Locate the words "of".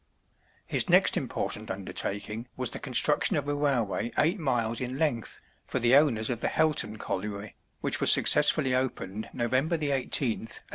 3.35-3.47, 6.31-6.41